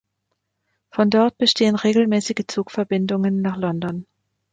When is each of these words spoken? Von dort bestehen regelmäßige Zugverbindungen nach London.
Von 0.89 1.11
dort 1.11 1.37
bestehen 1.37 1.75
regelmäßige 1.75 2.45
Zugverbindungen 2.47 3.43
nach 3.43 3.55
London. 3.55 4.07